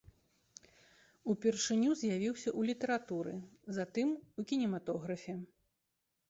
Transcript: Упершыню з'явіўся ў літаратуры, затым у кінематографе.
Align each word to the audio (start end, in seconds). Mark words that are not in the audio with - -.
Упершыню 1.33 1.91
з'явіўся 1.99 2.49
ў 2.59 2.71
літаратуры, 2.71 3.35
затым 3.77 4.07
у 4.15 4.41
кінематографе. 4.53 5.37